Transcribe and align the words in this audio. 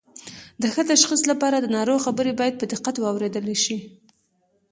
د 0.61 0.63
ښه 0.73 0.81
تشخیص 0.91 1.21
لپاره 1.31 1.57
د 1.59 1.67
ناروغ 1.75 1.99
خبرې 2.05 2.33
باید 2.39 2.55
په 2.59 2.65
دقت 2.73 2.95
واوریدل 2.99 3.45
شي 3.63 3.77